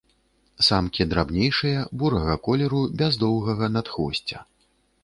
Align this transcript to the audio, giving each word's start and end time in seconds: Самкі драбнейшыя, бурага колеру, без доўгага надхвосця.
Самкі 0.67 1.07
драбнейшыя, 1.11 1.83
бурага 2.05 2.35
колеру, 2.49 2.83
без 3.03 3.23
доўгага 3.27 3.73
надхвосця. 3.77 4.39